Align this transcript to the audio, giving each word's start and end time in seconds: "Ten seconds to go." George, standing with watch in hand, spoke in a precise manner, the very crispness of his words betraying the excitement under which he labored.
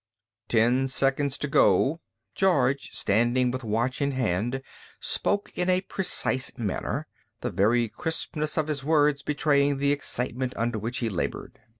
"Ten 0.47 0.87
seconds 0.87 1.37
to 1.37 1.47
go." 1.47 2.01
George, 2.33 2.89
standing 2.91 3.51
with 3.51 3.63
watch 3.63 4.01
in 4.01 4.13
hand, 4.13 4.63
spoke 4.99 5.51
in 5.55 5.69
a 5.69 5.81
precise 5.81 6.57
manner, 6.57 7.05
the 7.41 7.51
very 7.51 7.87
crispness 7.87 8.57
of 8.57 8.67
his 8.67 8.83
words 8.83 9.21
betraying 9.21 9.77
the 9.77 9.91
excitement 9.91 10.53
under 10.57 10.79
which 10.79 10.97
he 11.05 11.09
labored. 11.09 11.59